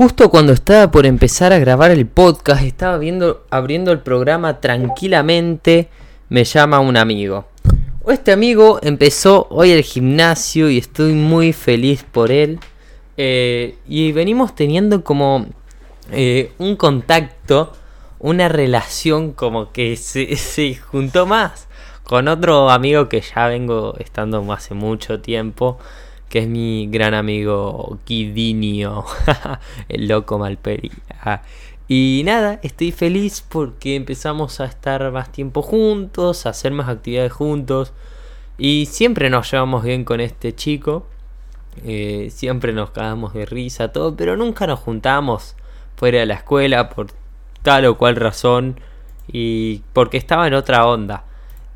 [0.00, 5.90] Justo cuando estaba por empezar a grabar el podcast, estaba viendo, abriendo el programa tranquilamente,
[6.30, 7.44] me llama un amigo.
[8.08, 12.60] Este amigo empezó hoy el gimnasio y estoy muy feliz por él.
[13.18, 15.44] Eh, y venimos teniendo como
[16.10, 17.74] eh, un contacto,
[18.20, 21.68] una relación como que se, se juntó más
[22.04, 25.78] con otro amigo que ya vengo estando hace mucho tiempo
[26.30, 29.04] que es mi gran amigo Kidinio,
[29.88, 30.92] el loco Malperi.
[31.22, 31.42] Ah,
[31.88, 37.32] y nada, estoy feliz porque empezamos a estar más tiempo juntos, a hacer más actividades
[37.32, 37.92] juntos.
[38.58, 41.04] Y siempre nos llevamos bien con este chico.
[41.84, 45.56] Eh, siempre nos cagamos de risa, todo, pero nunca nos juntamos
[45.96, 47.08] fuera de la escuela por
[47.62, 48.78] tal o cual razón.
[49.26, 51.24] Y porque estaba en otra onda.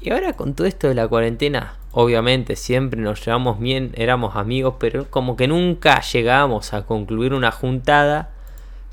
[0.00, 4.74] Y ahora con todo esto de la cuarentena, obviamente siempre nos llevamos bien, éramos amigos,
[4.80, 8.30] pero como que nunca llegamos a concluir una juntada.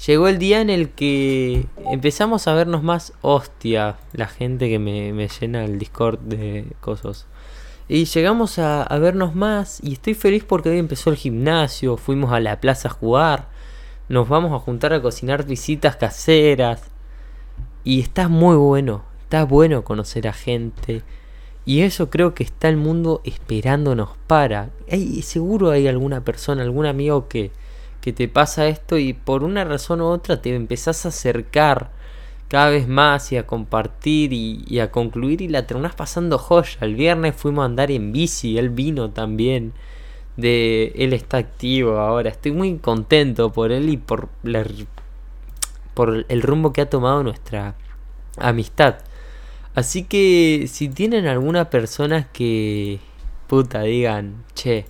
[0.05, 5.27] Llegó el día en el que empezamos a vernos más hostia, la gente que me,
[5.27, 7.25] llena el Discord de cosas.
[7.88, 12.31] Y llegamos a, a, vernos más y estoy feliz porque hoy empezó el gimnasio, fuimos
[12.31, 13.47] a la plaza a jugar,
[14.09, 16.83] nos vamos a juntar a cocinar visitas caseras.
[17.83, 21.02] Y está muy bueno, está bueno conocer a gente.
[21.66, 24.70] Y eso creo que está el mundo esperándonos para.
[24.90, 27.52] Hay, seguro hay alguna persona, algún amigo que,
[28.02, 31.92] que te pasa esto y por una razón u otra te empezás a acercar
[32.52, 36.80] cada vez más y a compartir y, a concluir y la terminás pasando joya.
[36.82, 39.73] El viernes fuimos a andar en bici, él vino también.
[40.36, 42.30] De él está activo ahora.
[42.30, 44.30] Estoy muy contento por él y por
[45.94, 47.76] por el rumbo que ha tomado nuestra
[48.38, 48.95] amistad.
[49.73, 53.00] Así que si tienen alguna persona que
[53.47, 54.86] puta digan, che,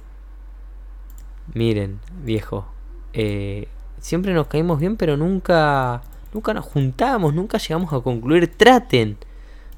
[1.53, 2.65] miren, viejo,
[3.13, 3.67] eh,
[3.99, 6.01] siempre nos caímos bien, pero nunca,
[6.33, 8.55] nunca nos juntamos, nunca llegamos a concluir.
[8.55, 9.17] Traten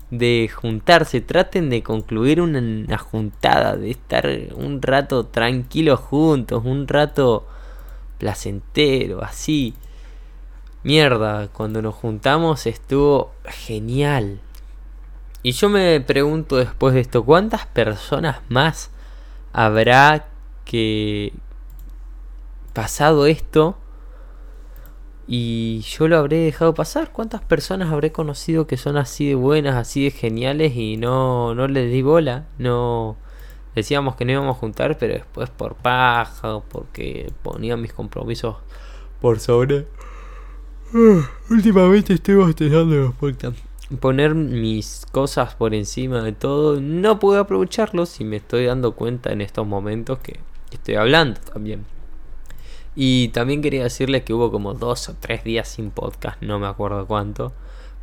[0.10, 6.88] de juntarse, traten de concluir una, una juntada, de estar un rato tranquilos juntos, un
[6.88, 7.46] rato
[8.20, 9.74] placentero, así.
[10.84, 14.40] Mierda, cuando nos juntamos estuvo genial.
[15.46, 18.92] Y yo me pregunto después de esto, ¿cuántas personas más
[19.52, 20.28] habrá
[20.64, 21.34] que
[22.72, 23.78] pasado esto
[25.28, 27.12] y yo lo habré dejado pasar?
[27.12, 31.68] ¿Cuántas personas habré conocido que son así de buenas, así de geniales y no, no
[31.68, 32.48] les di bola?
[32.58, 33.18] No
[33.76, 38.56] decíamos que no íbamos a juntar, pero después por paja, porque ponía mis compromisos
[39.20, 39.88] por sobre.
[41.50, 48.06] últimamente estoy bostezando los podcasts poner mis cosas por encima de todo, no puedo aprovecharlo
[48.06, 50.40] si me estoy dando cuenta en estos momentos que
[50.72, 51.86] estoy hablando también.
[52.96, 56.68] Y también quería decirles que hubo como dos o tres días sin podcast, no me
[56.68, 57.54] acuerdo cuánto,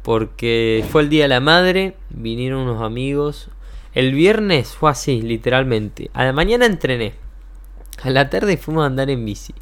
[0.02, 3.50] porque fue el Día de la Madre, vinieron unos amigos.
[3.92, 6.10] El viernes fue así, literalmente.
[6.14, 7.14] A la mañana entrené.
[8.02, 9.54] A la tarde fuimos a andar en bici.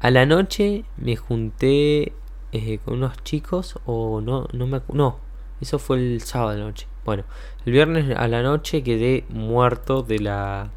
[0.00, 2.12] A la noche me junté
[2.52, 5.18] eh, con unos chicos o no, no me no,
[5.60, 6.86] eso fue el sábado de noche.
[7.04, 7.24] Bueno,
[7.66, 10.70] el viernes a la noche quedé muerto de la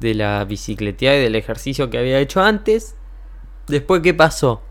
[0.00, 2.94] de la bicicleteada y del ejercicio que había hecho antes.
[3.66, 4.62] Después, ¿qué pasó?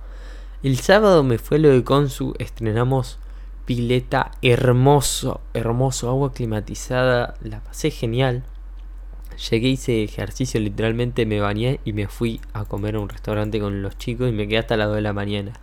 [0.64, 3.20] El sábado me fue lo de Consu, estrenamos
[3.66, 8.44] pileta hermoso, hermoso, agua climatizada, la pasé genial.
[9.38, 13.84] Llegué, hice ejercicio, literalmente me bañé y me fui a comer a un restaurante con
[13.84, 15.54] los chicos y me quedé hasta las 2 de la mañana.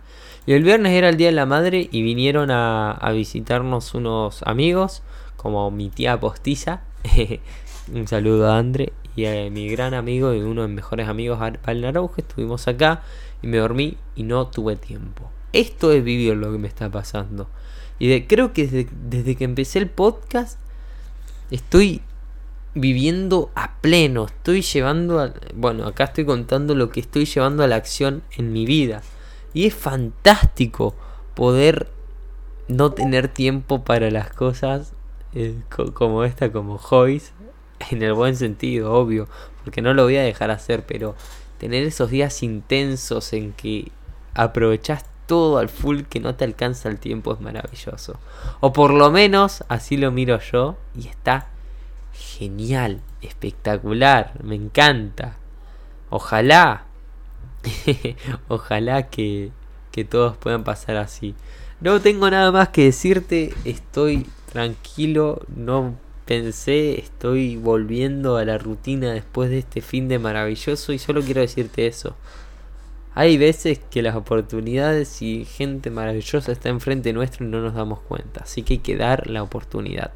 [0.45, 5.03] Y el viernes era el Día de la Madre y vinieron a, visitarnos unos amigos,
[5.35, 6.83] como mi tía postiza.
[7.93, 11.39] un saludo a Andre y a mi gran amigo y uno de mis mejores amigos,
[11.41, 12.13] Al Naranjo.
[12.17, 13.03] Estuvimos acá
[13.41, 15.29] y me dormí y no tuve tiempo.
[15.51, 17.49] Esto es vivir lo que me está pasando.
[17.99, 20.59] Y creo que desde que empecé el podcast
[21.51, 22.01] estoy
[22.75, 24.25] viviendo a pleno.
[24.25, 28.53] Estoy llevando a, Bueno, acá estoy contando lo que estoy llevando a la acción en
[28.53, 29.01] mi vida.
[29.53, 30.93] Y es fantástico
[31.33, 31.87] poder
[32.67, 34.93] no tener tiempo para las cosas
[35.33, 35.55] eh,
[35.93, 37.33] como esta, como hobbies,
[37.91, 39.27] en el buen sentido, obvio,
[39.63, 41.15] porque no lo voy a dejar hacer, pero
[41.57, 43.91] tener esos días intensos en que
[44.33, 48.19] aprovechas todo al full que no te alcanza el tiempo es maravilloso.
[48.59, 51.47] O por lo menos así lo miro yo y está
[52.15, 55.37] genial, espectacular, me encanta.
[56.09, 56.85] Ojalá
[58.47, 59.51] Ojalá que,
[59.91, 61.35] que todos puedan pasar así.
[61.81, 65.95] No tengo nada más que decirte, estoy tranquilo, no
[66.25, 71.41] pensé, estoy volviendo a la rutina después de este fin de maravilloso y solo quiero
[71.41, 72.15] decirte eso.
[73.13, 77.99] Hay veces que las oportunidades y gente maravillosa está enfrente nuestro y no nos damos
[78.01, 78.41] cuenta.
[78.43, 80.11] Así que hay que dar la oportunidad.